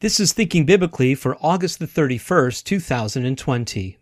This 0.00 0.20
is 0.20 0.34
Thinking 0.34 0.66
Biblically 0.66 1.14
for 1.14 1.38
August 1.40 1.78
the 1.78 1.86
31st, 1.86 2.64
2020. 2.64 3.96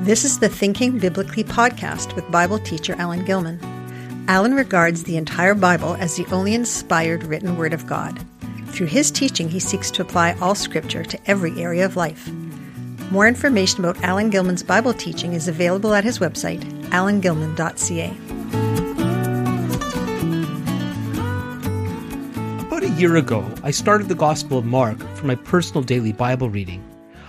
This 0.00 0.24
is 0.24 0.38
the 0.38 0.48
Thinking 0.48 0.98
Biblically 0.98 1.44
podcast 1.44 2.16
with 2.16 2.30
Bible 2.30 2.58
teacher 2.58 2.94
Alan 2.96 3.22
Gilman. 3.26 3.60
Alan 4.28 4.54
regards 4.54 5.02
the 5.02 5.18
entire 5.18 5.54
Bible 5.54 5.94
as 5.96 6.16
the 6.16 6.24
only 6.32 6.54
inspired 6.54 7.24
written 7.24 7.58
Word 7.58 7.74
of 7.74 7.86
God. 7.86 8.18
Through 8.68 8.86
his 8.86 9.10
teaching, 9.10 9.50
he 9.50 9.60
seeks 9.60 9.90
to 9.90 10.00
apply 10.00 10.38
all 10.40 10.54
Scripture 10.54 11.04
to 11.04 11.20
every 11.26 11.60
area 11.60 11.84
of 11.84 11.94
life. 11.94 12.30
More 13.10 13.28
information 13.28 13.84
about 13.84 14.02
Alan 14.02 14.30
Gilman's 14.30 14.62
Bible 14.62 14.94
teaching 14.94 15.34
is 15.34 15.48
available 15.48 15.92
at 15.92 16.02
his 16.02 16.18
website, 16.18 16.62
alangilman.ca. 16.92 18.31
year 22.98 23.16
ago, 23.16 23.44
I 23.62 23.70
started 23.70 24.08
the 24.08 24.14
Gospel 24.14 24.58
of 24.58 24.64
Mark 24.64 24.98
for 25.16 25.26
my 25.26 25.34
personal 25.34 25.82
daily 25.82 26.12
Bible 26.12 26.50
reading. 26.50 26.84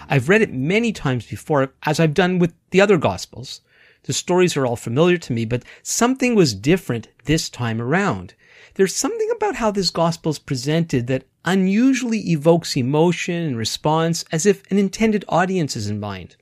I've 0.09 0.29
read 0.29 0.41
it 0.41 0.53
many 0.53 0.91
times 0.91 1.25
before, 1.25 1.73
as 1.83 1.99
I've 1.99 2.13
done 2.13 2.39
with 2.39 2.53
the 2.71 2.81
other 2.81 2.97
Gospels. 2.97 3.61
The 4.03 4.13
stories 4.13 4.57
are 4.57 4.65
all 4.65 4.75
familiar 4.75 5.17
to 5.17 5.33
me, 5.33 5.45
but 5.45 5.63
something 5.81 6.35
was 6.35 6.53
different 6.53 7.07
this 7.25 7.49
time 7.49 7.81
around. 7.81 8.33
There's 8.75 8.95
something 8.95 9.29
about 9.35 9.55
how 9.55 9.71
this 9.71 9.89
Gospel 9.89 10.31
is 10.31 10.39
presented 10.39 11.07
that 11.07 11.25
unusually 11.45 12.19
evokes 12.31 12.75
emotion 12.75 13.35
and 13.43 13.57
response 13.57 14.25
as 14.31 14.45
if 14.45 14.69
an 14.71 14.77
intended 14.77 15.23
audience 15.29 15.75
is 15.75 15.87
in 15.87 15.99
mind. 15.99 16.35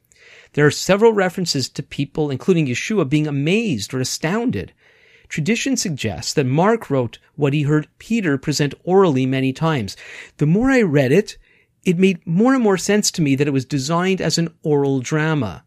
There 0.54 0.66
are 0.66 0.72
several 0.72 1.14
references 1.14 1.70
to 1.70 1.84
people, 1.84 2.32
including 2.32 2.68
Yeshua, 2.68 3.08
being 3.08 3.28
amazed 3.28 3.94
or 3.94 4.00
astounded. 4.00 4.74
Tradition 5.32 5.78
suggests 5.78 6.34
that 6.34 6.46
Mark 6.46 6.90
wrote 6.90 7.18
what 7.38 7.54
he 7.54 7.62
heard 7.62 7.88
Peter 8.00 8.38
present 8.38 8.74
orally 8.84 9.26
many 9.26 9.54
times. 9.54 9.96
The 10.40 10.46
more 10.46 10.70
I 10.70 10.82
read 10.82 11.14
it, 11.14 11.38
it 11.86 11.98
made 11.98 12.28
more 12.28 12.54
and 12.54 12.62
more 12.62 12.78
sense 12.78 13.10
to 13.12 13.22
me 13.22 13.36
that 13.36 13.48
it 13.48 13.54
was 13.54 13.64
designed 13.64 14.20
as 14.20 14.38
an 14.38 14.54
oral 14.62 15.00
drama. 15.00 15.64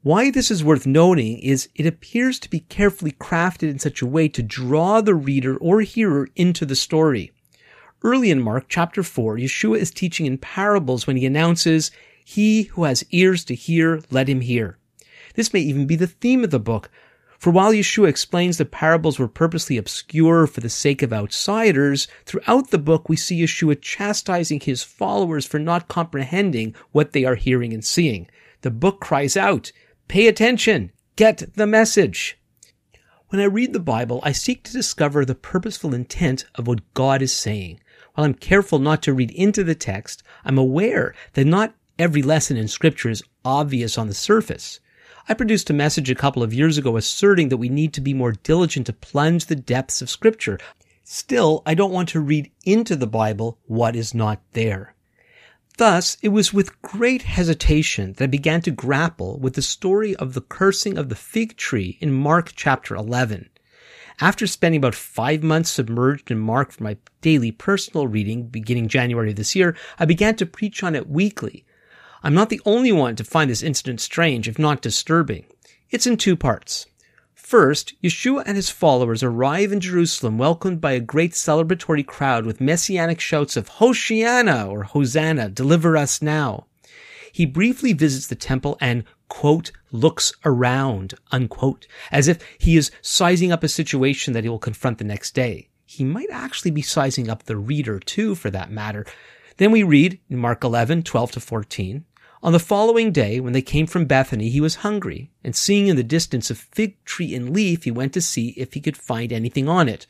Why 0.00 0.30
this 0.30 0.50
is 0.50 0.64
worth 0.64 0.86
noting 0.86 1.40
is 1.40 1.68
it 1.74 1.84
appears 1.84 2.38
to 2.38 2.48
be 2.48 2.60
carefully 2.60 3.12
crafted 3.12 3.68
in 3.68 3.78
such 3.78 4.00
a 4.00 4.06
way 4.06 4.28
to 4.28 4.42
draw 4.42 5.02
the 5.02 5.14
reader 5.14 5.58
or 5.58 5.82
hearer 5.82 6.30
into 6.34 6.64
the 6.64 6.74
story. 6.74 7.32
Early 8.02 8.30
in 8.30 8.40
Mark 8.40 8.64
chapter 8.70 9.02
4, 9.02 9.36
Yeshua 9.36 9.76
is 9.76 9.90
teaching 9.90 10.24
in 10.24 10.38
parables 10.38 11.06
when 11.06 11.18
he 11.18 11.26
announces, 11.26 11.90
He 12.24 12.62
who 12.62 12.84
has 12.84 13.04
ears 13.10 13.44
to 13.44 13.54
hear, 13.54 14.00
let 14.10 14.26
him 14.26 14.40
hear. 14.40 14.78
This 15.34 15.52
may 15.52 15.60
even 15.60 15.86
be 15.86 15.96
the 15.96 16.06
theme 16.06 16.44
of 16.44 16.50
the 16.50 16.58
book, 16.58 16.90
for 17.40 17.50
while 17.50 17.72
Yeshua 17.72 18.06
explains 18.06 18.58
the 18.58 18.66
parables 18.66 19.18
were 19.18 19.26
purposely 19.26 19.78
obscure 19.78 20.46
for 20.46 20.60
the 20.60 20.68
sake 20.68 21.00
of 21.00 21.10
outsiders, 21.10 22.06
throughout 22.26 22.68
the 22.68 22.78
book 22.78 23.08
we 23.08 23.16
see 23.16 23.42
Yeshua 23.42 23.80
chastising 23.80 24.60
his 24.60 24.82
followers 24.82 25.46
for 25.46 25.58
not 25.58 25.88
comprehending 25.88 26.74
what 26.92 27.12
they 27.12 27.24
are 27.24 27.36
hearing 27.36 27.72
and 27.72 27.82
seeing. 27.82 28.28
The 28.60 28.70
book 28.70 29.00
cries 29.00 29.38
out, 29.38 29.72
pay 30.06 30.26
attention, 30.28 30.92
get 31.16 31.54
the 31.54 31.66
message. 31.66 32.38
When 33.28 33.40
I 33.40 33.44
read 33.44 33.72
the 33.72 33.80
Bible, 33.80 34.20
I 34.22 34.32
seek 34.32 34.62
to 34.64 34.72
discover 34.74 35.24
the 35.24 35.34
purposeful 35.34 35.94
intent 35.94 36.44
of 36.56 36.66
what 36.66 36.92
God 36.92 37.22
is 37.22 37.32
saying. 37.32 37.80
While 38.12 38.26
I'm 38.26 38.34
careful 38.34 38.78
not 38.78 39.02
to 39.04 39.14
read 39.14 39.30
into 39.30 39.64
the 39.64 39.74
text, 39.74 40.22
I'm 40.44 40.58
aware 40.58 41.14
that 41.32 41.46
not 41.46 41.74
every 41.98 42.20
lesson 42.20 42.58
in 42.58 42.68
scripture 42.68 43.08
is 43.08 43.22
obvious 43.46 43.96
on 43.96 44.08
the 44.08 44.14
surface. 44.14 44.78
I 45.28 45.34
produced 45.34 45.70
a 45.70 45.74
message 45.74 46.10
a 46.10 46.14
couple 46.14 46.42
of 46.42 46.54
years 46.54 46.78
ago 46.78 46.96
asserting 46.96 47.48
that 47.50 47.58
we 47.58 47.68
need 47.68 47.92
to 47.94 48.00
be 48.00 48.14
more 48.14 48.32
diligent 48.32 48.86
to 48.86 48.92
plunge 48.92 49.46
the 49.46 49.56
depths 49.56 50.00
of 50.00 50.10
scripture. 50.10 50.58
Still, 51.04 51.62
I 51.66 51.74
don't 51.74 51.92
want 51.92 52.08
to 52.10 52.20
read 52.20 52.50
into 52.64 52.96
the 52.96 53.06
Bible 53.06 53.58
what 53.66 53.96
is 53.96 54.14
not 54.14 54.40
there. 54.52 54.94
Thus, 55.76 56.16
it 56.22 56.28
was 56.28 56.52
with 56.52 56.80
great 56.82 57.22
hesitation 57.22 58.12
that 58.14 58.24
I 58.24 58.26
began 58.26 58.60
to 58.62 58.70
grapple 58.70 59.38
with 59.38 59.54
the 59.54 59.62
story 59.62 60.14
of 60.16 60.34
the 60.34 60.40
cursing 60.40 60.98
of 60.98 61.08
the 61.08 61.14
fig 61.14 61.56
tree 61.56 61.96
in 62.00 62.12
Mark 62.12 62.52
chapter 62.54 62.94
11. 62.94 63.48
After 64.20 64.46
spending 64.46 64.80
about 64.80 64.94
five 64.94 65.42
months 65.42 65.70
submerged 65.70 66.30
in 66.30 66.38
Mark 66.38 66.72
for 66.72 66.84
my 66.84 66.98
daily 67.22 67.50
personal 67.50 68.06
reading 68.06 68.48
beginning 68.48 68.88
January 68.88 69.30
of 69.30 69.36
this 69.36 69.56
year, 69.56 69.74
I 69.98 70.04
began 70.04 70.36
to 70.36 70.44
preach 70.44 70.82
on 70.82 70.94
it 70.94 71.08
weekly. 71.08 71.64
I'm 72.22 72.34
not 72.34 72.50
the 72.50 72.60
only 72.66 72.92
one 72.92 73.16
to 73.16 73.24
find 73.24 73.50
this 73.50 73.62
incident 73.62 74.00
strange, 74.00 74.46
if 74.46 74.58
not 74.58 74.82
disturbing. 74.82 75.46
It's 75.90 76.06
in 76.06 76.16
two 76.16 76.36
parts. 76.36 76.86
First, 77.34 77.94
Yeshua 78.02 78.44
and 78.46 78.56
his 78.56 78.70
followers 78.70 79.22
arrive 79.22 79.72
in 79.72 79.80
Jerusalem 79.80 80.38
welcomed 80.38 80.80
by 80.80 80.92
a 80.92 81.00
great 81.00 81.32
celebratory 81.32 82.06
crowd 82.06 82.46
with 82.46 82.60
messianic 82.60 83.20
shouts 83.20 83.56
of 83.56 83.68
Hoshiana 83.68 84.68
or 84.68 84.84
Hosanna, 84.84 85.48
deliver 85.48 85.96
us 85.96 86.20
now. 86.22 86.66
He 87.32 87.46
briefly 87.46 87.92
visits 87.92 88.26
the 88.26 88.34
temple 88.34 88.76
and, 88.80 89.04
quote, 89.28 89.72
looks 89.90 90.32
around, 90.44 91.14
unquote, 91.32 91.86
as 92.12 92.28
if 92.28 92.38
he 92.58 92.76
is 92.76 92.90
sizing 93.00 93.50
up 93.50 93.64
a 93.64 93.68
situation 93.68 94.32
that 94.34 94.44
he 94.44 94.50
will 94.50 94.58
confront 94.58 94.98
the 94.98 95.04
next 95.04 95.34
day. 95.34 95.70
He 95.86 96.04
might 96.04 96.30
actually 96.30 96.70
be 96.70 96.82
sizing 96.82 97.28
up 97.28 97.44
the 97.44 97.56
reader 97.56 97.98
too, 97.98 98.34
for 98.34 98.50
that 98.50 98.70
matter. 98.70 99.06
Then 99.56 99.72
we 99.72 99.82
read 99.82 100.20
in 100.28 100.38
Mark 100.38 100.62
11, 100.62 101.02
12 101.02 101.32
to 101.32 101.40
14, 101.40 102.04
on 102.42 102.52
the 102.52 102.58
following 102.58 103.12
day, 103.12 103.38
when 103.38 103.52
they 103.52 103.60
came 103.60 103.86
from 103.86 104.06
Bethany, 104.06 104.48
he 104.48 104.62
was 104.62 104.76
hungry, 104.76 105.30
and 105.44 105.54
seeing 105.54 105.88
in 105.88 105.96
the 105.96 106.02
distance 106.02 106.50
a 106.50 106.54
fig 106.54 107.02
tree 107.04 107.34
in 107.34 107.52
leaf, 107.52 107.84
he 107.84 107.90
went 107.90 108.14
to 108.14 108.22
see 108.22 108.54
if 108.56 108.72
he 108.72 108.80
could 108.80 108.96
find 108.96 109.30
anything 109.30 109.68
on 109.68 109.88
it. 109.88 110.06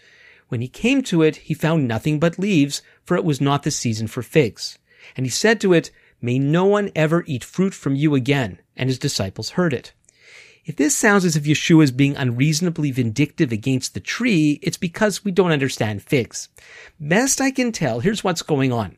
When 0.49 0.61
he 0.61 0.69
came 0.69 1.03
to 1.05 1.23
it, 1.23 1.37
he 1.37 1.55
found 1.55 1.89
nothing 1.89 2.21
but 2.21 2.39
leaves, 2.39 2.83
for 3.05 3.17
it 3.17 3.25
was 3.25 3.41
not 3.41 3.65
the 3.65 3.71
season 3.71 4.07
for 4.07 4.23
figs. 4.23 4.79
And 5.17 5.27
he 5.27 5.31
said 5.31 5.61
to 5.61 5.73
it, 5.73 5.91
May 6.23 6.39
no 6.39 6.67
one 6.67 6.91
ever 6.95 7.25
eat 7.27 7.43
fruit 7.43 7.75
from 7.75 7.97
you 7.97 8.15
again. 8.15 8.61
And 8.77 8.89
his 8.89 8.99
disciples 8.99 9.51
heard 9.51 9.73
it. 9.73 9.93
If 10.65 10.77
this 10.77 10.95
sounds 10.95 11.25
as 11.25 11.37
if 11.37 11.45
Yeshua 11.45 11.85
is 11.85 11.91
being 11.91 12.17
unreasonably 12.17 12.91
vindictive 12.91 13.51
against 13.51 13.95
the 13.95 14.01
tree, 14.01 14.59
it's 14.63 14.77
because 14.77 15.25
we 15.25 15.33
don't 15.33 15.53
understand 15.53 16.03
figs. 16.03 16.49
Best 17.01 17.41
I 17.41 17.51
can 17.51 17.73
tell, 17.73 18.01
here's 18.01 18.23
what's 18.23 18.43
going 18.43 18.71
on. 18.71 18.97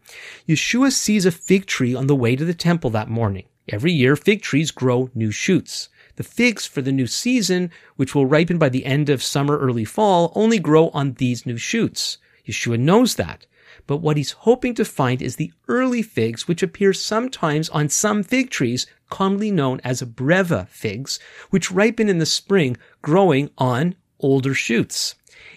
Yeshua 0.48 0.90
sees 0.90 1.24
a 1.24 1.30
fig 1.30 1.66
tree 1.66 1.94
on 1.94 2.08
the 2.08 2.16
way 2.16 2.34
to 2.34 2.44
the 2.44 2.54
temple 2.54 2.90
that 2.90 3.08
morning. 3.08 3.44
Every 3.68 3.92
year, 3.92 4.16
fig 4.16 4.42
trees 4.42 4.72
grow 4.72 5.08
new 5.14 5.30
shoots. 5.30 5.88
The 6.16 6.24
figs 6.24 6.66
for 6.66 6.82
the 6.82 6.92
new 6.92 7.06
season, 7.06 7.70
which 7.96 8.14
will 8.14 8.26
ripen 8.26 8.58
by 8.58 8.68
the 8.68 8.84
end 8.84 9.08
of 9.08 9.22
summer, 9.22 9.56
early 9.56 9.84
fall, 9.84 10.32
only 10.34 10.58
grow 10.58 10.88
on 10.88 11.14
these 11.14 11.46
new 11.46 11.56
shoots. 11.56 12.18
Yeshua 12.46 12.78
knows 12.78 13.14
that. 13.16 13.46
But 13.86 13.98
what 13.98 14.16
he's 14.16 14.32
hoping 14.32 14.74
to 14.74 14.84
find 14.84 15.22
is 15.22 15.36
the 15.36 15.52
early 15.68 16.02
figs, 16.02 16.46
which 16.46 16.62
appear 16.62 16.92
sometimes 16.92 17.68
on 17.70 17.88
some 17.88 18.22
fig 18.22 18.50
trees, 18.50 18.86
commonly 19.10 19.50
known 19.50 19.80
as 19.82 20.02
breva 20.02 20.68
figs, 20.68 21.18
which 21.50 21.70
ripen 21.70 22.08
in 22.08 22.18
the 22.18 22.26
spring, 22.26 22.76
growing 23.00 23.50
on 23.58 23.94
older 24.20 24.54
shoots. 24.54 25.14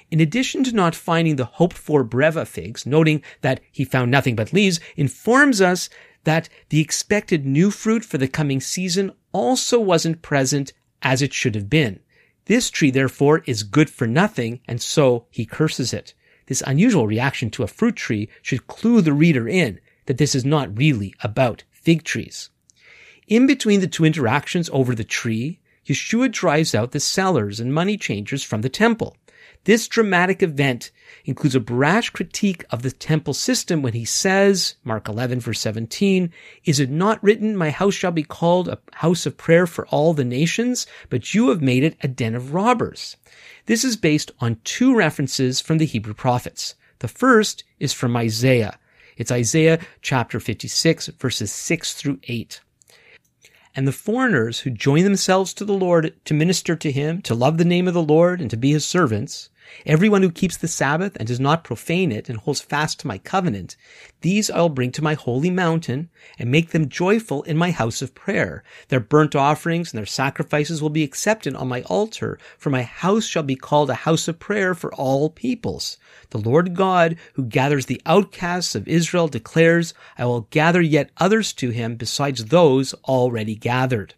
In 0.10 0.20
addition 0.20 0.64
to 0.64 0.72
not 0.72 0.96
finding 0.96 1.36
the 1.36 1.46
hoped 1.46 1.78
for 1.78 2.06
breva 2.06 2.48
figs, 2.48 2.86
noting 2.86 3.22
that 3.42 3.60
he 3.72 3.84
found 3.84 4.12
nothing 4.12 4.36
but 4.36 4.54
leaves, 4.54 4.80
informs 4.96 5.62
us 5.62 5.90
that 6.24 6.50
the 6.70 6.80
expected 6.80 7.46
new 7.46 7.72
fruit 7.72 8.04
for 8.04 8.18
the 8.18 8.28
coming 8.28 8.60
season 8.60 9.12
also 9.32 9.80
wasn't 9.80 10.22
present 10.22 10.74
as 11.02 11.22
it 11.22 11.34
should 11.34 11.56
have 11.56 11.70
been. 11.70 12.00
This 12.46 12.70
tree, 12.70 12.92
therefore, 12.92 13.44
is 13.46 13.64
good 13.64 13.90
for 13.90 14.08
nothing, 14.08 14.62
and 14.68 14.82
so 14.82 15.26
he 15.30 15.46
curses 15.46 15.94
it. 15.94 16.14
This 16.48 16.64
unusual 16.66 17.08
reaction 17.08 17.50
to 17.52 17.64
a 17.64 17.68
fruit 17.68 17.96
tree 17.96 18.30
should 18.42 18.68
clue 18.68 19.02
the 19.02 19.14
reader 19.14 19.48
in 19.48 19.80
that 20.06 20.18
this 20.18 20.36
is 20.36 20.46
not 20.46 20.78
really 20.78 21.14
about 21.22 21.64
fig 21.72 22.04
trees. 22.04 22.50
In 23.28 23.48
between 23.48 23.80
the 23.80 23.88
two 23.88 24.06
interactions 24.06 24.70
over 24.72 24.94
the 24.94 25.04
tree, 25.04 25.60
Yeshua 25.88 26.32
drives 26.32 26.76
out 26.76 26.92
the 26.92 27.00
sellers 27.00 27.60
and 27.60 27.74
money 27.74 27.98
changers 27.98 28.44
from 28.44 28.62
the 28.62 28.70
temple. 28.70 29.16
This 29.66 29.88
dramatic 29.88 30.44
event 30.44 30.92
includes 31.26 31.56
a 31.56 31.60
brash 31.60 32.12
critique 32.12 32.64
of 32.70 32.84
the 32.84 32.92
temple 32.92 33.34
system 33.34 33.82
when 33.82 33.94
he 33.94 34.06
says, 34.06 34.76
Mark 34.84 35.10
11 35.10 35.40
verse 35.40 35.60
17, 35.60 36.32
Is 36.66 36.80
it 36.80 36.92
not 36.92 37.24
written, 37.24 37.58
my 37.58 37.72
house 37.72 37.96
shall 37.96 38.12
be 38.12 38.22
called 38.22 38.68
a 38.68 38.78
house 38.94 39.26
of 39.26 39.38
prayer 39.38 39.66
for 39.66 39.88
all 39.88 40.14
the 40.14 40.24
nations, 40.24 40.86
but 41.10 41.34
you 41.34 41.50
have 41.50 41.64
made 41.64 41.84
it 41.84 41.98
a 42.04 42.08
den 42.08 42.36
of 42.36 42.54
robbers. 42.54 43.18
This 43.66 43.84
is 43.84 43.98
based 43.98 44.32
on 44.40 44.62
two 44.64 44.96
references 44.96 45.62
from 45.62 45.80
the 45.80 45.88
Hebrew 45.88 46.14
prophets. 46.14 46.76
The 47.00 47.08
first 47.08 47.64
is 47.80 47.92
from 47.92 48.16
Isaiah. 48.16 48.78
It's 49.18 49.32
Isaiah 49.32 49.80
chapter 50.04 50.40
56 50.40 51.08
verses 51.08 51.52
6 51.52 51.96
through 51.96 52.20
8 52.28 52.62
and 53.76 53.88
the 53.88 53.92
foreigners 53.92 54.60
who 54.60 54.70
join 54.70 55.04
themselves 55.04 55.54
to 55.56 55.66
the 55.66 55.74
Lord 55.74 56.14
to 56.26 56.34
minister 56.34 56.76
to 56.78 56.92
him, 56.92 57.22
to 57.24 57.36
love 57.36 57.58
the 57.58 57.66
name 57.66 57.90
of 57.90 57.94
the 57.94 58.02
Lord, 58.02 58.40
and 58.40 58.50
to 58.50 58.56
be 58.56 58.72
his 58.72 58.86
servants, 58.86 59.50
Everyone 59.86 60.22
who 60.22 60.32
keeps 60.32 60.58
the 60.58 60.68
Sabbath 60.68 61.16
and 61.18 61.28
does 61.28 61.40
not 61.40 61.64
profane 61.64 62.12
it 62.12 62.30
and 62.30 62.38
holds 62.38 62.62
fast 62.62 63.00
to 63.00 63.08
my 63.08 63.18
covenant, 63.18 63.76
these 64.22 64.50
I 64.50 64.60
will 64.60 64.70
bring 64.70 64.92
to 64.94 65.04
my 65.04 65.14
holy 65.14 65.50
mountain 65.50 66.10
and 66.40 66.52
make 66.52 66.72
them 66.72 66.90
joyful 66.90 67.44
in 67.44 67.58
my 67.58 67.72
house 67.72 68.02
of 68.02 68.16
prayer. 68.16 68.64
Their 68.90 69.00
burnt 69.00 69.36
offerings 69.36 69.92
and 69.92 69.98
their 69.98 70.06
sacrifices 70.06 70.82
will 70.82 70.90
be 70.90 71.04
accepted 71.04 71.56
on 71.56 71.68
my 71.68 71.82
altar, 71.84 72.40
for 72.58 72.70
my 72.70 72.84
house 72.84 73.26
shall 73.26 73.44
be 73.44 73.56
called 73.56 73.90
a 73.90 73.96
house 73.96 74.28
of 74.28 74.40
prayer 74.40 74.74
for 74.74 74.94
all 74.94 75.30
peoples. 75.30 75.98
The 76.30 76.40
Lord 76.40 76.74
God, 76.76 77.18
who 77.34 77.46
gathers 77.46 77.86
the 77.86 78.02
outcasts 78.06 78.76
of 78.76 78.88
Israel, 78.88 79.28
declares, 79.28 79.94
I 80.18 80.26
will 80.26 80.48
gather 80.52 80.82
yet 80.82 81.12
others 81.18 81.54
to 81.54 81.70
him 81.70 81.96
besides 81.96 82.46
those 82.46 82.94
already 83.06 83.56
gathered. 83.56 84.16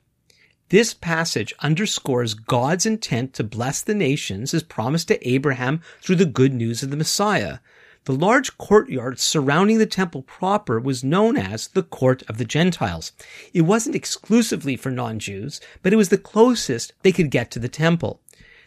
This 0.70 0.94
passage 0.94 1.54
underscores 1.60 2.34
God's 2.34 2.86
intent 2.86 3.34
to 3.36 3.44
bless 3.46 3.82
the 3.82 3.96
nations 3.96 4.54
as 4.54 4.64
promised 4.64 5.08
to 5.08 5.28
Abraham 5.28 5.80
through 6.02 6.18
the 6.18 6.26
good 6.26 6.54
news 6.54 6.84
of 6.84 6.90
the 6.90 6.98
Messiah. 6.98 7.60
The 8.04 8.12
large 8.12 8.58
courtyard 8.58 9.18
surrounding 9.18 9.78
the 9.78 9.86
temple 9.86 10.24
proper 10.24 10.78
was 10.78 11.06
known 11.06 11.38
as 11.38 11.70
the 11.70 11.84
Court 11.84 12.22
of 12.28 12.38
the 12.38 12.44
Gentiles. 12.44 13.14
It 13.54 13.62
wasn't 13.62 13.96
exclusively 13.96 14.76
for 14.76 14.92
non-Jews, 14.92 15.62
but 15.84 15.94
it 15.94 15.98
was 15.98 16.10
the 16.10 16.18
closest 16.18 16.92
they 17.02 17.14
could 17.14 17.32
get 17.32 17.50
to 17.52 17.60
the 17.60 17.70
temple. 17.70 18.20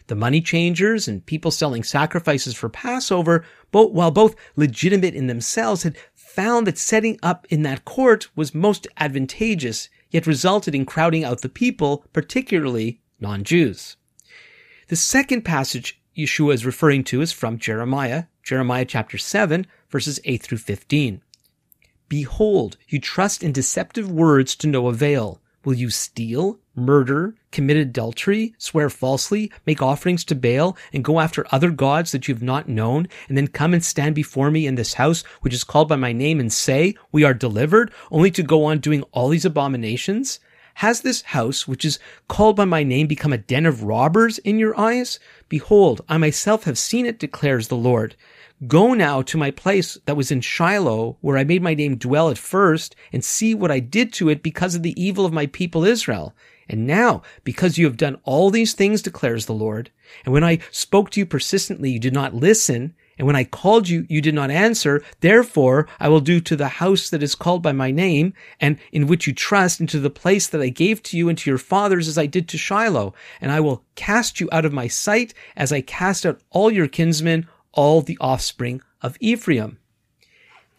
The 0.07 0.15
money 0.15 0.41
changers 0.41 1.07
and 1.07 1.23
people 1.23 1.51
selling 1.51 1.83
sacrifices 1.83 2.55
for 2.55 2.67
Passover, 2.67 3.45
both, 3.71 3.91
while 3.91 4.11
both 4.11 4.35
legitimate 4.55 5.13
in 5.13 5.27
themselves, 5.27 5.83
had 5.83 5.97
found 6.15 6.65
that 6.65 6.79
setting 6.79 7.19
up 7.21 7.45
in 7.51 7.61
that 7.61 7.85
court 7.85 8.27
was 8.35 8.55
most 8.55 8.87
advantageous 8.97 9.87
yet 10.11 10.27
resulted 10.27 10.75
in 10.75 10.85
crowding 10.85 11.23
out 11.23 11.41
the 11.41 11.49
people, 11.49 12.05
particularly 12.13 13.01
non-Jews. 13.19 13.95
The 14.89 14.95
second 14.95 15.43
passage 15.43 16.01
Yeshua 16.15 16.53
is 16.53 16.65
referring 16.65 17.03
to 17.05 17.21
is 17.21 17.31
from 17.31 17.57
Jeremiah, 17.57 18.25
Jeremiah 18.43 18.85
chapter 18.85 19.17
7, 19.17 19.65
verses 19.89 20.19
8 20.25 20.43
through 20.43 20.57
15. 20.59 21.21
Behold, 22.09 22.77
you 22.87 22.99
trust 22.99 23.41
in 23.41 23.53
deceptive 23.53 24.11
words 24.11 24.55
to 24.57 24.67
no 24.67 24.87
avail. 24.87 25.40
Will 25.63 25.75
you 25.75 25.89
steal, 25.91 26.59
murder, 26.75 27.35
commit 27.51 27.77
adultery, 27.77 28.55
swear 28.57 28.89
falsely, 28.89 29.51
make 29.65 29.81
offerings 29.81 30.23
to 30.25 30.35
Baal, 30.35 30.75
and 30.91 31.03
go 31.03 31.19
after 31.19 31.45
other 31.51 31.69
gods 31.69 32.11
that 32.11 32.27
you 32.27 32.33
have 32.33 32.41
not 32.41 32.67
known, 32.67 33.07
and 33.29 33.37
then 33.37 33.47
come 33.47 33.73
and 33.73 33.83
stand 33.83 34.15
before 34.15 34.49
me 34.49 34.65
in 34.65 34.75
this 34.75 34.95
house, 34.95 35.21
which 35.41 35.53
is 35.53 35.63
called 35.63 35.87
by 35.87 35.97
my 35.97 36.13
name, 36.13 36.39
and 36.39 36.51
say, 36.51 36.95
We 37.11 37.23
are 37.23 37.35
delivered, 37.35 37.91
only 38.09 38.31
to 38.31 38.43
go 38.43 38.65
on 38.65 38.79
doing 38.79 39.03
all 39.11 39.29
these 39.29 39.45
abominations? 39.45 40.39
Has 40.75 41.01
this 41.01 41.21
house, 41.21 41.67
which 41.67 41.85
is 41.85 41.99
called 42.27 42.55
by 42.55 42.65
my 42.65 42.83
name, 42.83 43.07
become 43.07 43.33
a 43.33 43.37
den 43.37 43.65
of 43.65 43.83
robbers 43.83 44.37
in 44.39 44.57
your 44.57 44.77
eyes? 44.79 45.19
Behold, 45.49 46.01
I 46.07 46.17
myself 46.17 46.63
have 46.63 46.77
seen 46.77 47.05
it, 47.05 47.19
declares 47.19 47.67
the 47.67 47.75
Lord. 47.75 48.15
Go 48.67 48.93
now 48.93 49.21
to 49.23 49.37
my 49.37 49.49
place 49.51 49.97
that 50.05 50.15
was 50.15 50.31
in 50.31 50.41
Shiloh, 50.41 51.17
where 51.21 51.37
I 51.37 51.43
made 51.43 51.63
my 51.63 51.73
name 51.73 51.95
dwell 51.97 52.29
at 52.29 52.37
first, 52.37 52.95
and 53.11 53.23
see 53.23 53.55
what 53.55 53.71
I 53.71 53.79
did 53.79 54.13
to 54.13 54.29
it 54.29 54.43
because 54.43 54.75
of 54.75 54.83
the 54.83 55.01
evil 55.01 55.25
of 55.25 55.33
my 55.33 55.47
people 55.47 55.83
Israel. 55.83 56.35
And 56.69 56.87
now, 56.87 57.23
because 57.43 57.77
you 57.77 57.85
have 57.85 57.97
done 57.97 58.19
all 58.23 58.49
these 58.49 58.73
things, 58.73 59.01
declares 59.01 59.45
the 59.45 59.53
Lord, 59.53 59.91
and 60.23 60.33
when 60.33 60.43
I 60.43 60.59
spoke 60.71 61.09
to 61.11 61.19
you 61.19 61.25
persistently, 61.25 61.89
you 61.89 61.99
did 61.99 62.13
not 62.13 62.35
listen, 62.35 62.93
and 63.21 63.27
when 63.27 63.35
I 63.35 63.43
called 63.43 63.87
you, 63.87 64.07
you 64.09 64.19
did 64.19 64.33
not 64.33 64.49
answer, 64.49 65.03
therefore 65.19 65.87
I 65.99 66.09
will 66.09 66.21
do 66.21 66.41
to 66.41 66.55
the 66.55 66.67
house 66.67 67.11
that 67.11 67.21
is 67.21 67.35
called 67.35 67.61
by 67.61 67.71
my 67.71 67.91
name, 67.91 68.33
and 68.59 68.79
in 68.91 69.05
which 69.05 69.27
you 69.27 69.33
trust, 69.33 69.79
and 69.79 69.87
to 69.89 69.99
the 69.99 70.09
place 70.09 70.47
that 70.47 70.59
I 70.59 70.69
gave 70.69 71.03
to 71.03 71.17
you 71.17 71.29
and 71.29 71.37
to 71.37 71.47
your 71.47 71.59
fathers 71.59 72.07
as 72.07 72.17
I 72.17 72.25
did 72.25 72.49
to 72.49 72.57
Shiloh, 72.57 73.13
and 73.39 73.51
I 73.51 73.59
will 73.59 73.83
cast 73.93 74.39
you 74.39 74.49
out 74.51 74.65
of 74.65 74.73
my 74.73 74.87
sight 74.87 75.35
as 75.55 75.71
I 75.71 75.81
cast 75.81 76.25
out 76.25 76.41
all 76.49 76.71
your 76.71 76.87
kinsmen, 76.87 77.47
all 77.73 78.01
the 78.01 78.17
offspring 78.19 78.81
of 79.03 79.17
Ephraim. 79.19 79.77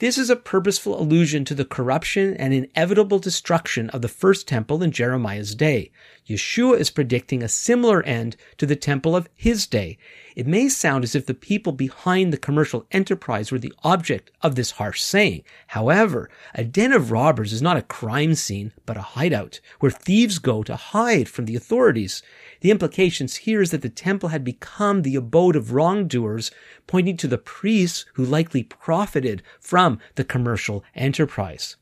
This 0.00 0.18
is 0.18 0.28
a 0.28 0.34
purposeful 0.34 1.00
allusion 1.00 1.44
to 1.44 1.54
the 1.54 1.64
corruption 1.64 2.36
and 2.38 2.52
inevitable 2.52 3.20
destruction 3.20 3.88
of 3.90 4.02
the 4.02 4.08
first 4.08 4.48
temple 4.48 4.82
in 4.82 4.90
Jeremiah's 4.90 5.54
day. 5.54 5.92
Yeshua 6.28 6.78
is 6.78 6.90
predicting 6.90 7.42
a 7.42 7.48
similar 7.48 8.02
end 8.04 8.36
to 8.56 8.64
the 8.64 8.76
temple 8.76 9.16
of 9.16 9.28
his 9.34 9.66
day. 9.66 9.98
It 10.36 10.46
may 10.46 10.68
sound 10.68 11.02
as 11.02 11.14
if 11.14 11.26
the 11.26 11.34
people 11.34 11.72
behind 11.72 12.32
the 12.32 12.38
commercial 12.38 12.86
enterprise 12.92 13.50
were 13.50 13.58
the 13.58 13.72
object 13.82 14.30
of 14.40 14.54
this 14.54 14.72
harsh 14.72 15.02
saying. 15.02 15.42
However, 15.68 16.30
a 16.54 16.64
den 16.64 16.92
of 16.92 17.10
robbers 17.10 17.52
is 17.52 17.60
not 17.60 17.76
a 17.76 17.82
crime 17.82 18.34
scene, 18.34 18.72
but 18.86 18.96
a 18.96 19.02
hideout, 19.02 19.60
where 19.80 19.90
thieves 19.90 20.38
go 20.38 20.62
to 20.62 20.76
hide 20.76 21.28
from 21.28 21.46
the 21.46 21.56
authorities. 21.56 22.22
The 22.60 22.70
implications 22.70 23.36
here 23.36 23.60
is 23.60 23.72
that 23.72 23.82
the 23.82 23.88
temple 23.88 24.28
had 24.28 24.44
become 24.44 25.02
the 25.02 25.16
abode 25.16 25.56
of 25.56 25.72
wrongdoers, 25.72 26.52
pointing 26.86 27.16
to 27.18 27.26
the 27.26 27.38
priests 27.38 28.04
who 28.14 28.24
likely 28.24 28.62
profited 28.62 29.42
from 29.60 29.98
the 30.14 30.24
commercial 30.24 30.84
enterprise. 30.94 31.76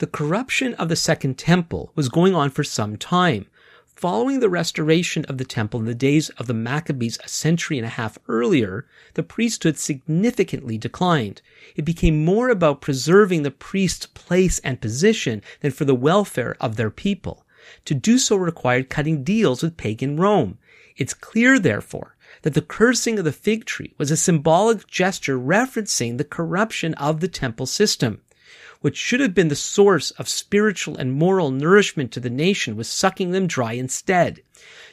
The 0.00 0.06
corruption 0.06 0.72
of 0.76 0.88
the 0.88 0.96
Second 0.96 1.36
Temple 1.36 1.92
was 1.94 2.08
going 2.08 2.34
on 2.34 2.48
for 2.48 2.64
some 2.64 2.96
time. 2.96 3.44
Following 3.84 4.40
the 4.40 4.48
restoration 4.48 5.26
of 5.26 5.36
the 5.36 5.44
temple 5.44 5.78
in 5.78 5.84
the 5.84 5.94
days 5.94 6.30
of 6.38 6.46
the 6.46 6.54
Maccabees 6.54 7.18
a 7.22 7.28
century 7.28 7.76
and 7.76 7.84
a 7.84 7.90
half 7.90 8.16
earlier, 8.26 8.86
the 9.12 9.22
priesthood 9.22 9.76
significantly 9.76 10.78
declined. 10.78 11.42
It 11.76 11.84
became 11.84 12.24
more 12.24 12.48
about 12.48 12.80
preserving 12.80 13.42
the 13.42 13.50
priest's 13.50 14.06
place 14.06 14.58
and 14.60 14.80
position 14.80 15.42
than 15.60 15.70
for 15.70 15.84
the 15.84 15.94
welfare 15.94 16.56
of 16.62 16.76
their 16.76 16.90
people. 16.90 17.44
To 17.84 17.94
do 17.94 18.16
so 18.16 18.36
required 18.36 18.88
cutting 18.88 19.22
deals 19.22 19.62
with 19.62 19.76
pagan 19.76 20.16
Rome. 20.16 20.56
It's 20.96 21.12
clear, 21.12 21.58
therefore, 21.58 22.16
that 22.40 22.54
the 22.54 22.62
cursing 22.62 23.18
of 23.18 23.26
the 23.26 23.32
fig 23.32 23.66
tree 23.66 23.92
was 23.98 24.10
a 24.10 24.16
symbolic 24.16 24.86
gesture 24.86 25.38
referencing 25.38 26.16
the 26.16 26.24
corruption 26.24 26.94
of 26.94 27.20
the 27.20 27.28
temple 27.28 27.66
system. 27.66 28.22
What 28.82 28.96
should 28.96 29.20
have 29.20 29.34
been 29.34 29.48
the 29.48 29.56
source 29.56 30.10
of 30.12 30.26
spiritual 30.26 30.96
and 30.96 31.12
moral 31.12 31.50
nourishment 31.50 32.12
to 32.12 32.20
the 32.20 32.30
nation 32.30 32.76
was 32.76 32.88
sucking 32.88 33.30
them 33.30 33.46
dry 33.46 33.74
instead. 33.74 34.42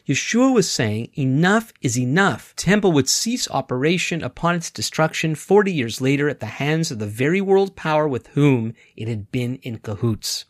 Yeshua 0.06 0.54
was 0.54 0.69
saying, 0.69 1.10
enough 1.18 1.72
is 1.81 1.98
enough. 1.98 2.54
Temple 2.57 2.92
would 2.92 3.07
cease 3.07 3.50
operation 3.50 4.22
upon 4.22 4.56
its 4.56 4.69
destruction 4.69 5.36
40 5.36 5.72
years 5.72 6.01
later 6.01 6.28
at 6.28 6.42
the 6.42 6.48
hands 6.48 6.92
of 6.92 7.00
the 7.00 7.07
very 7.07 7.39
world 7.39 7.78
power 7.78 8.06
with 8.10 8.28
whom 8.28 8.74
it 8.98 9.07
had 9.07 9.31
been 9.31 9.56
in 9.63 9.78
cahoots. 9.78 10.44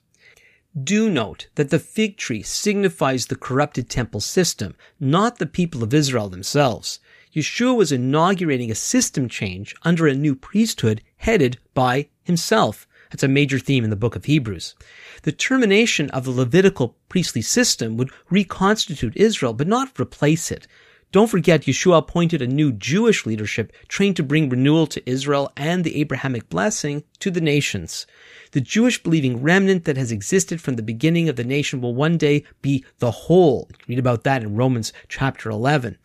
Do 0.75 1.07
note 1.07 1.47
that 1.55 1.69
the 1.69 1.79
fig 1.79 2.17
tree 2.17 2.41
signifies 2.41 3.27
the 3.27 3.35
corrupted 3.35 3.87
temple 3.87 4.21
system, 4.21 4.75
not 4.99 5.37
the 5.37 5.45
people 5.45 5.83
of 5.83 5.93
Israel 5.93 6.29
themselves. 6.29 6.99
Yeshua 7.35 7.77
was 7.77 7.91
inaugurating 7.91 8.71
a 8.71 8.75
system 8.75 9.29
change 9.29 9.75
under 9.83 10.07
a 10.07 10.15
new 10.15 10.35
priesthood 10.35 11.03
headed 11.17 11.59
by 11.75 12.07
himself. 12.23 12.87
That's 13.11 13.23
a 13.23 13.27
major 13.27 13.59
theme 13.59 13.83
in 13.83 13.89
the 13.89 13.95
book 13.95 14.15
of 14.15 14.25
Hebrews. 14.25 14.75
The 15.23 15.31
termination 15.31 16.09
of 16.11 16.25
the 16.25 16.31
Levitical 16.31 16.97
priestly 17.09 17.41
system 17.41 17.97
would 17.97 18.11
reconstitute 18.29 19.15
Israel, 19.15 19.53
but 19.53 19.67
not 19.67 19.99
replace 19.99 20.51
it. 20.51 20.67
Don't 21.13 21.29
forget, 21.29 21.61
Yeshua 21.61 21.99
appointed 21.99 22.41
a 22.41 22.47
new 22.47 22.73
Jewish 22.73 23.25
leadership 23.25 23.71
trained 23.87 24.17
to 24.17 24.23
bring 24.23 24.49
renewal 24.49 24.87
to 24.87 25.09
Israel 25.09 25.49
and 25.55 25.83
the 25.83 25.99
Abrahamic 26.01 26.49
blessing 26.49 27.03
to 27.19 27.31
the 27.31 27.39
nations. 27.39 28.05
The 28.51 28.59
Jewish 28.59 29.01
believing 29.01 29.41
remnant 29.41 29.85
that 29.85 29.95
has 29.95 30.11
existed 30.11 30.59
from 30.59 30.75
the 30.75 30.83
beginning 30.83 31.29
of 31.29 31.37
the 31.37 31.45
nation 31.45 31.79
will 31.79 31.95
one 31.95 32.17
day 32.17 32.43
be 32.61 32.83
the 32.99 33.11
whole. 33.11 33.69
Read 33.87 33.99
about 33.99 34.25
that 34.25 34.43
in 34.43 34.57
Romans 34.57 34.91
chapter 35.07 35.49
11. 35.49 35.97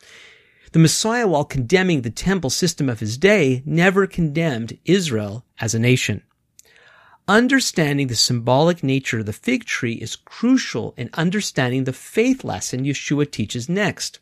The 0.71 0.79
Messiah, 0.79 1.27
while 1.27 1.45
condemning 1.45 2.03
the 2.03 2.11
temple 2.11 2.51
system 2.51 2.89
of 2.89 3.01
his 3.01 3.19
day, 3.19 3.63
never 3.67 4.07
condemned 4.07 4.79
Israel 4.85 5.45
as 5.61 5.75
a 5.75 5.81
nation. 5.81 6.23
Understanding 7.29 8.09
the 8.09 8.17
symbolic 8.17 8.83
nature 8.83 9.21
of 9.21 9.27
the 9.27 9.33
fig 9.33 9.65
tree 9.65 9.95
is 9.95 10.17
crucial 10.17 10.93
in 10.97 11.09
understanding 11.15 11.85
the 11.85 11.93
faith 11.93 12.43
lesson 12.43 12.85
Yeshua 12.85 13.31
teaches 13.31 13.69
next. 13.69 14.19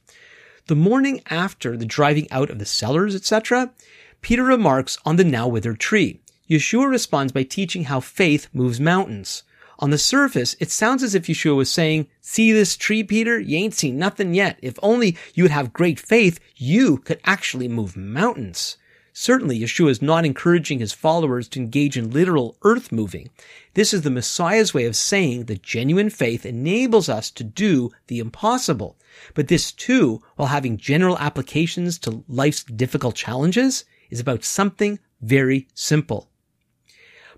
The 0.66 0.76
morning 0.76 1.22
after 1.30 1.78
the 1.78 1.86
driving 1.86 2.30
out 2.30 2.50
of 2.50 2.58
the 2.58 2.66
sellers, 2.66 3.14
etc., 3.14 3.72
Peter 4.20 4.44
remarks 4.44 4.98
on 5.06 5.16
the 5.16 5.24
now 5.24 5.48
withered 5.48 5.80
tree. 5.80 6.20
Yeshua 6.48 6.90
responds 6.90 7.32
by 7.32 7.42
teaching 7.42 7.84
how 7.84 8.00
faith 8.00 8.48
moves 8.52 8.78
mountains. 8.78 9.44
On 9.78 9.88
the 9.88 9.96
surface, 9.96 10.54
it 10.60 10.70
sounds 10.70 11.02
as 11.02 11.14
if 11.14 11.24
Yeshua 11.24 11.56
was 11.56 11.70
saying, 11.70 12.06
see 12.20 12.52
this 12.52 12.76
tree, 12.76 13.02
Peter? 13.02 13.40
You 13.40 13.56
ain't 13.56 13.72
seen 13.72 13.96
nothing 13.96 14.34
yet. 14.34 14.58
If 14.60 14.78
only 14.82 15.16
you 15.32 15.44
would 15.44 15.50
have 15.52 15.72
great 15.72 15.98
faith, 15.98 16.38
you 16.54 16.98
could 16.98 17.18
actually 17.24 17.66
move 17.66 17.96
mountains. 17.96 18.76
Certainly, 19.22 19.60
Yeshua 19.60 19.90
is 19.90 20.00
not 20.00 20.24
encouraging 20.24 20.78
his 20.78 20.94
followers 20.94 21.46
to 21.48 21.60
engage 21.60 21.98
in 21.98 22.10
literal 22.10 22.56
earth 22.62 22.90
moving. 22.90 23.28
This 23.74 23.92
is 23.92 24.00
the 24.00 24.08
Messiah's 24.08 24.72
way 24.72 24.86
of 24.86 24.96
saying 24.96 25.44
that 25.44 25.62
genuine 25.62 26.08
faith 26.08 26.46
enables 26.46 27.10
us 27.10 27.30
to 27.32 27.44
do 27.44 27.90
the 28.06 28.18
impossible. 28.18 28.96
But 29.34 29.48
this 29.48 29.72
too, 29.72 30.22
while 30.36 30.48
having 30.48 30.78
general 30.78 31.18
applications 31.18 31.98
to 31.98 32.24
life's 32.28 32.64
difficult 32.64 33.14
challenges, 33.14 33.84
is 34.08 34.20
about 34.20 34.42
something 34.42 34.98
very 35.20 35.68
simple. 35.74 36.30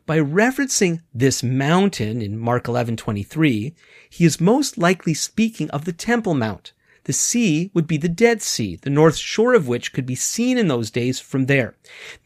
By 0.07 0.21
referencing 0.21 1.01
this 1.13 1.43
mountain 1.43 2.23
in 2.23 2.39
Mark 2.39 2.69
11:23, 2.69 3.75
he 4.09 4.25
is 4.25 4.41
most 4.41 4.79
likely 4.79 5.15
speaking 5.15 5.69
of 5.71 5.85
the 5.85 5.93
Temple 5.93 6.35
Mount. 6.35 6.73
The 7.05 7.13
sea 7.13 7.71
would 7.75 7.87
be 7.87 7.97
the 7.97 8.09
Dead 8.09 8.43
Sea, 8.43 8.77
the 8.77 8.91
north 8.91 9.17
shore 9.17 9.55
of 9.55 9.67
which 9.67 9.93
could 9.93 10.07
be 10.07 10.15
seen 10.15 10.57
in 10.57 10.69
those 10.69 10.91
days 10.91 11.19
from 11.19 11.47
there. 11.47 11.75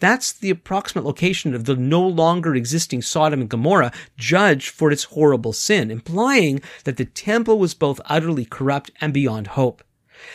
That's 0.01 0.33
the 0.33 0.51
approximate 0.51 1.05
location 1.05 1.55
of 1.55 1.65
the 1.65 1.77
no 1.77 2.07
longer 2.07 2.55
existing 2.55 3.03
Sodom 3.03 3.41
and 3.41 3.49
Gomorrah, 3.49 3.93
judged 4.19 4.69
for 4.69 4.91
its 4.91 5.05
horrible 5.05 5.55
sin, 5.55 5.91
implying 5.91 6.61
that 6.85 6.99
the 6.99 7.07
temple 7.07 7.59
was 7.59 7.73
both 7.73 8.01
utterly 8.05 8.45
corrupt 8.45 8.91
and 9.01 9.15
beyond 9.15 9.49
hope. 9.49 9.83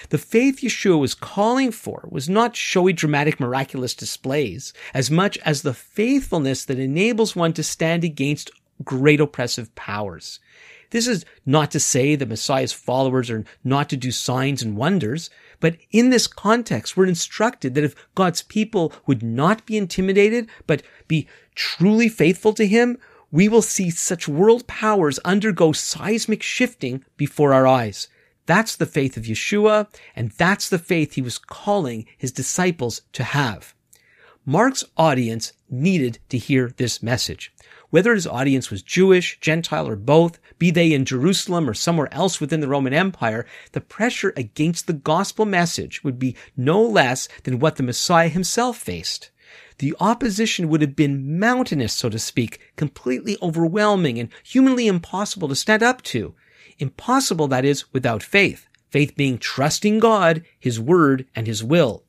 The 0.09 0.17
faith 0.17 0.61
Yeshua 0.61 0.99
was 0.99 1.13
calling 1.13 1.71
for 1.71 2.07
was 2.09 2.29
not 2.29 2.55
showy, 2.55 2.93
dramatic, 2.93 3.39
miraculous 3.39 3.93
displays, 3.93 4.73
as 4.93 5.11
much 5.11 5.37
as 5.39 5.61
the 5.61 5.73
faithfulness 5.73 6.65
that 6.65 6.79
enables 6.79 7.35
one 7.35 7.53
to 7.53 7.63
stand 7.63 8.03
against 8.03 8.51
great 8.83 9.19
oppressive 9.19 9.73
powers. 9.75 10.39
This 10.91 11.07
is 11.07 11.25
not 11.45 11.71
to 11.71 11.79
say 11.79 12.15
that 12.15 12.29
Messiah's 12.29 12.73
followers 12.73 13.29
are 13.29 13.45
not 13.63 13.89
to 13.89 13.97
do 13.97 14.11
signs 14.11 14.61
and 14.61 14.77
wonders, 14.77 15.29
but 15.59 15.77
in 15.91 16.09
this 16.09 16.27
context, 16.27 16.95
we're 16.95 17.05
instructed 17.05 17.75
that 17.75 17.83
if 17.83 17.95
God's 18.13 18.43
people 18.43 18.93
would 19.07 19.23
not 19.23 19.65
be 19.65 19.77
intimidated, 19.77 20.47
but 20.67 20.83
be 21.07 21.27
truly 21.55 22.09
faithful 22.09 22.53
to 22.53 22.67
Him, 22.67 22.97
we 23.31 23.47
will 23.47 23.61
see 23.61 23.89
such 23.89 24.27
world 24.27 24.67
powers 24.67 25.17
undergo 25.19 25.71
seismic 25.71 26.43
shifting 26.43 27.05
before 27.15 27.53
our 27.53 27.65
eyes. 27.65 28.09
That's 28.45 28.75
the 28.75 28.85
faith 28.85 29.15
of 29.15 29.23
Yeshua, 29.23 29.87
and 30.15 30.31
that's 30.31 30.67
the 30.67 30.79
faith 30.79 31.13
he 31.13 31.21
was 31.21 31.37
calling 31.37 32.05
his 32.17 32.33
disciples 32.33 33.01
to 33.13 33.23
have. 33.23 33.73
Mark's 34.45 34.83
audience 34.97 35.53
needed 35.69 36.17
to 36.29 36.37
hear 36.37 36.73
this 36.77 37.03
message. 37.03 37.53
Whether 37.91 38.15
his 38.15 38.25
audience 38.25 38.71
was 38.71 38.81
Jewish, 38.81 39.39
Gentile, 39.39 39.87
or 39.87 39.95
both, 39.95 40.39
be 40.57 40.71
they 40.71 40.93
in 40.93 41.05
Jerusalem 41.05 41.69
or 41.69 41.75
somewhere 41.75 42.11
else 42.11 42.41
within 42.41 42.59
the 42.59 42.67
Roman 42.67 42.93
Empire, 42.93 43.45
the 43.73 43.81
pressure 43.81 44.33
against 44.35 44.87
the 44.87 44.93
gospel 44.93 45.45
message 45.45 46.03
would 46.03 46.17
be 46.17 46.35
no 46.57 46.81
less 46.81 47.27
than 47.43 47.59
what 47.59 47.75
the 47.75 47.83
Messiah 47.83 48.29
himself 48.29 48.77
faced. 48.77 49.29
The 49.77 49.95
opposition 49.99 50.69
would 50.69 50.81
have 50.81 50.95
been 50.95 51.39
mountainous, 51.39 51.93
so 51.93 52.09
to 52.09 52.17
speak, 52.17 52.59
completely 52.75 53.37
overwhelming 53.43 54.17
and 54.17 54.29
humanly 54.43 54.87
impossible 54.87 55.49
to 55.49 55.55
stand 55.55 55.83
up 55.83 56.01
to. 56.03 56.33
Impossible, 56.79 57.47
that 57.49 57.65
is, 57.65 57.93
without 57.93 58.23
faith. 58.23 58.67
Faith 58.89 59.15
being 59.15 59.37
trusting 59.37 59.99
God, 59.99 60.43
His 60.59 60.79
Word, 60.79 61.27
and 61.35 61.45
His 61.45 61.63
will. 61.63 62.03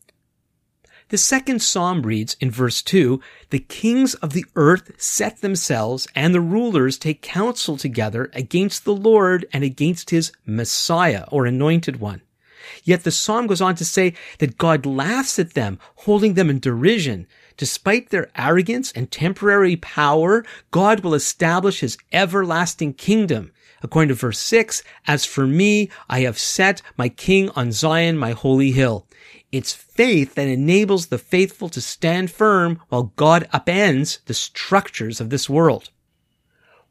The 1.12 1.18
second 1.18 1.60
psalm 1.60 2.04
reads 2.04 2.38
in 2.40 2.50
verse 2.50 2.80
2 2.80 3.20
The 3.50 3.58
kings 3.58 4.14
of 4.14 4.32
the 4.32 4.46
earth 4.56 4.92
set 4.96 5.42
themselves, 5.42 6.08
and 6.14 6.34
the 6.34 6.40
rulers 6.40 6.96
take 6.96 7.20
counsel 7.20 7.76
together 7.76 8.30
against 8.32 8.86
the 8.86 8.94
Lord 8.94 9.44
and 9.52 9.62
against 9.62 10.08
his 10.08 10.32
Messiah 10.46 11.26
or 11.30 11.44
anointed 11.44 12.00
one. 12.00 12.22
Yet 12.82 13.04
the 13.04 13.10
psalm 13.10 13.46
goes 13.46 13.60
on 13.60 13.74
to 13.74 13.84
say 13.84 14.14
that 14.38 14.56
God 14.56 14.86
laughs 14.86 15.38
at 15.38 15.52
them, 15.52 15.78
holding 15.96 16.32
them 16.32 16.48
in 16.48 16.60
derision. 16.60 17.26
Despite 17.58 18.08
their 18.08 18.30
arrogance 18.34 18.90
and 18.92 19.10
temporary 19.10 19.76
power, 19.76 20.46
God 20.70 21.00
will 21.00 21.12
establish 21.12 21.80
his 21.80 21.98
everlasting 22.10 22.94
kingdom. 22.94 23.52
According 23.82 24.08
to 24.08 24.14
verse 24.14 24.38
6, 24.38 24.82
As 25.06 25.24
for 25.24 25.46
me, 25.46 25.90
I 26.08 26.20
have 26.20 26.38
set 26.38 26.82
my 26.96 27.08
king 27.08 27.50
on 27.50 27.72
Zion, 27.72 28.16
my 28.16 28.32
holy 28.32 28.70
hill. 28.70 29.06
It's 29.50 29.72
faith 29.72 30.34
that 30.36 30.48
enables 30.48 31.06
the 31.06 31.18
faithful 31.18 31.68
to 31.70 31.80
stand 31.80 32.30
firm 32.30 32.80
while 32.88 33.12
God 33.16 33.48
upends 33.52 34.24
the 34.24 34.34
structures 34.34 35.20
of 35.20 35.30
this 35.30 35.50
world. 35.50 35.90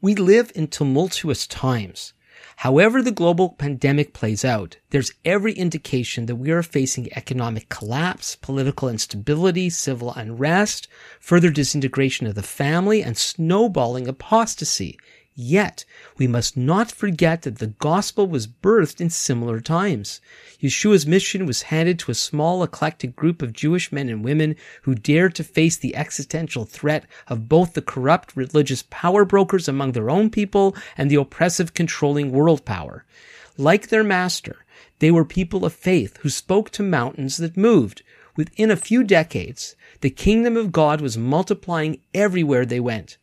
We 0.00 0.14
live 0.14 0.52
in 0.54 0.68
tumultuous 0.68 1.46
times. 1.46 2.12
However 2.56 3.02
the 3.02 3.10
global 3.10 3.50
pandemic 3.50 4.12
plays 4.12 4.44
out, 4.44 4.76
there's 4.90 5.12
every 5.24 5.52
indication 5.52 6.26
that 6.26 6.36
we 6.36 6.50
are 6.50 6.62
facing 6.62 7.12
economic 7.14 7.68
collapse, 7.68 8.36
political 8.36 8.88
instability, 8.88 9.70
civil 9.70 10.12
unrest, 10.14 10.86
further 11.18 11.50
disintegration 11.50 12.26
of 12.26 12.34
the 12.34 12.42
family, 12.42 13.02
and 13.02 13.16
snowballing 13.16 14.06
apostasy. 14.06 14.98
Yet, 15.34 15.86
we 16.18 16.26
must 16.26 16.58
not 16.58 16.92
forget 16.92 17.42
that 17.42 17.56
the 17.56 17.68
gospel 17.68 18.26
was 18.26 18.46
birthed 18.46 19.00
in 19.00 19.08
similar 19.08 19.60
times. 19.60 20.20
Yeshua's 20.60 21.06
mission 21.06 21.46
was 21.46 21.62
handed 21.62 21.98
to 22.00 22.10
a 22.10 22.14
small 22.14 22.62
eclectic 22.62 23.16
group 23.16 23.40
of 23.40 23.54
Jewish 23.54 23.90
men 23.90 24.10
and 24.10 24.22
women 24.22 24.56
who 24.82 24.94
dared 24.94 25.34
to 25.36 25.44
face 25.44 25.76
the 25.78 25.96
existential 25.96 26.66
threat 26.66 27.06
of 27.28 27.48
both 27.48 27.72
the 27.72 27.80
corrupt 27.80 28.36
religious 28.36 28.84
power 28.90 29.24
brokers 29.24 29.68
among 29.68 29.92
their 29.92 30.10
own 30.10 30.28
people 30.28 30.76
and 30.98 31.10
the 31.10 31.16
oppressive 31.16 31.72
controlling 31.72 32.30
world 32.30 32.66
power. 32.66 33.06
Like 33.56 33.88
their 33.88 34.04
master, 34.04 34.66
they 34.98 35.10
were 35.10 35.24
people 35.24 35.64
of 35.64 35.72
faith 35.72 36.18
who 36.18 36.28
spoke 36.28 36.68
to 36.70 36.82
mountains 36.82 37.38
that 37.38 37.56
moved. 37.56 38.02
Within 38.36 38.70
a 38.70 38.76
few 38.76 39.02
decades, 39.02 39.76
the 40.02 40.10
kingdom 40.10 40.58
of 40.58 40.72
God 40.72 41.00
was 41.00 41.16
multiplying 41.16 42.00
everywhere 42.12 42.66
they 42.66 42.80
went. 42.80 43.16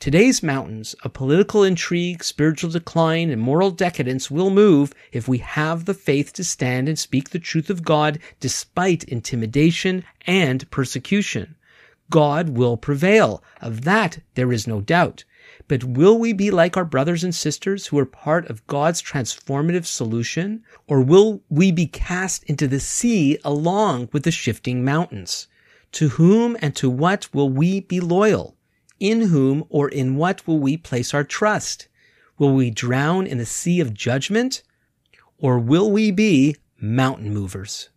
Today's 0.00 0.44
mountains 0.44 0.94
of 1.02 1.12
political 1.12 1.64
intrigue, 1.64 2.22
spiritual 2.22 2.70
decline, 2.70 3.30
and 3.30 3.42
moral 3.42 3.72
decadence 3.72 4.30
will 4.30 4.48
move 4.48 4.94
if 5.10 5.26
we 5.26 5.38
have 5.38 5.86
the 5.86 5.92
faith 5.94 6.32
to 6.34 6.44
stand 6.44 6.88
and 6.88 6.96
speak 6.96 7.30
the 7.30 7.40
truth 7.40 7.68
of 7.68 7.82
God 7.82 8.20
despite 8.38 9.02
intimidation 9.02 10.04
and 10.24 10.70
persecution. 10.70 11.56
God 12.10 12.50
will 12.50 12.76
prevail. 12.76 13.42
Of 13.60 13.82
that 13.82 14.20
there 14.34 14.52
is 14.52 14.68
no 14.68 14.80
doubt. 14.80 15.24
But 15.66 15.82
will 15.82 16.16
we 16.16 16.32
be 16.32 16.52
like 16.52 16.76
our 16.76 16.84
brothers 16.84 17.24
and 17.24 17.34
sisters 17.34 17.88
who 17.88 17.98
are 17.98 18.06
part 18.06 18.48
of 18.48 18.64
God's 18.68 19.02
transformative 19.02 19.84
solution? 19.84 20.62
Or 20.86 21.00
will 21.00 21.42
we 21.48 21.72
be 21.72 21.86
cast 21.86 22.44
into 22.44 22.68
the 22.68 22.78
sea 22.78 23.36
along 23.44 24.10
with 24.12 24.22
the 24.22 24.30
shifting 24.30 24.84
mountains? 24.84 25.48
To 25.92 26.10
whom 26.10 26.56
and 26.62 26.76
to 26.76 26.88
what 26.88 27.34
will 27.34 27.50
we 27.50 27.80
be 27.80 27.98
loyal? 27.98 28.54
In 29.00 29.22
whom 29.22 29.64
or 29.68 29.88
in 29.88 30.16
what 30.16 30.46
will 30.46 30.58
we 30.58 30.76
place 30.76 31.14
our 31.14 31.24
trust? 31.24 31.88
Will 32.38 32.54
we 32.54 32.70
drown 32.70 33.26
in 33.26 33.38
the 33.38 33.46
sea 33.46 33.80
of 33.80 33.94
judgment? 33.94 34.62
Or 35.38 35.58
will 35.58 35.90
we 35.90 36.10
be 36.10 36.56
mountain 36.80 37.32
movers? 37.32 37.90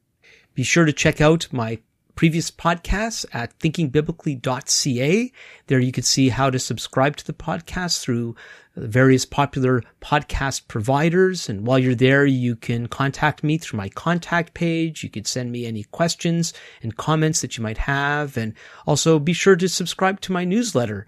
Be 0.53 0.63
sure 0.63 0.85
to 0.85 0.93
check 0.93 1.21
out 1.21 1.47
my 1.51 1.79
previous 2.15 2.51
podcasts 2.51 3.25
at 3.33 3.57
thinkingbiblically.ca. 3.59 5.31
There 5.67 5.79
you 5.79 5.91
can 5.91 6.03
see 6.03 6.29
how 6.29 6.49
to 6.49 6.59
subscribe 6.59 7.15
to 7.17 7.25
the 7.25 7.33
podcast 7.33 8.01
through 8.01 8.35
various 8.75 9.25
popular 9.25 9.83
podcast 10.01 10.67
providers. 10.67 11.49
And 11.49 11.65
while 11.65 11.79
you're 11.79 11.95
there, 11.95 12.25
you 12.25 12.55
can 12.55 12.87
contact 12.87 13.43
me 13.43 13.57
through 13.57 13.77
my 13.77 13.89
contact 13.89 14.53
page. 14.53 15.03
You 15.03 15.09
can 15.09 15.25
send 15.25 15.51
me 15.51 15.65
any 15.65 15.83
questions 15.83 16.53
and 16.81 16.95
comments 16.95 17.41
that 17.41 17.57
you 17.57 17.63
might 17.63 17.79
have. 17.79 18.37
And 18.37 18.53
also 18.85 19.19
be 19.19 19.33
sure 19.33 19.55
to 19.55 19.67
subscribe 19.67 20.21
to 20.21 20.31
my 20.31 20.45
newsletter. 20.45 21.05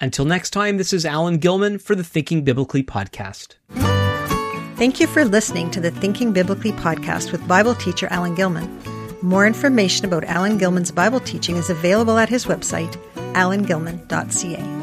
Until 0.00 0.24
next 0.24 0.50
time, 0.50 0.78
this 0.78 0.92
is 0.92 1.04
Alan 1.04 1.38
Gilman 1.38 1.78
for 1.78 1.94
the 1.94 2.04
Thinking 2.04 2.42
Biblically 2.42 2.82
podcast. 2.82 3.56
Thank 4.76 4.98
you 4.98 5.06
for 5.06 5.26
listening 5.26 5.70
to 5.72 5.80
the 5.80 5.90
Thinking 5.90 6.32
Biblically 6.32 6.72
podcast 6.72 7.32
with 7.32 7.46
Bible 7.46 7.74
teacher 7.74 8.08
Alan 8.10 8.34
Gilman. 8.34 8.99
More 9.22 9.46
information 9.46 10.06
about 10.06 10.24
Alan 10.24 10.56
Gilman's 10.56 10.90
Bible 10.90 11.20
teaching 11.20 11.56
is 11.56 11.68
available 11.68 12.16
at 12.18 12.30
his 12.30 12.46
website, 12.46 12.96
alangilman.ca. 13.34 14.79